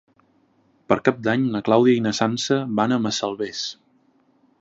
[0.91, 3.63] Per Cap d'Any na Clàudia i na Sança van a Massalavés.